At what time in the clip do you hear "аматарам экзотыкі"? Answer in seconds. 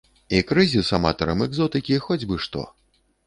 0.97-2.01